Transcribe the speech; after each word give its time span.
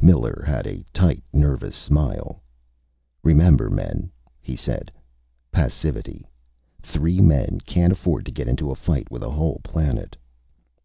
Miller 0.00 0.44
had 0.46 0.64
a 0.68 0.84
tight, 0.92 1.24
nervous 1.32 1.74
smile. 1.74 2.40
"Remember, 3.24 3.68
men," 3.68 4.12
he 4.40 4.54
said. 4.54 4.92
"Passivity. 5.50 6.24
Three 6.80 7.20
men 7.20 7.58
can't 7.66 7.92
afford 7.92 8.24
to 8.26 8.30
get 8.30 8.46
into 8.46 8.70
a 8.70 8.76
fight 8.76 9.10
with 9.10 9.24
a 9.24 9.30
whole 9.30 9.60
planet." 9.64 10.14